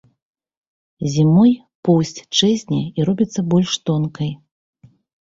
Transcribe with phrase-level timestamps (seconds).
[1.15, 1.53] Зімой
[1.87, 4.31] поўсць чэзне і робіцца больш тонкай.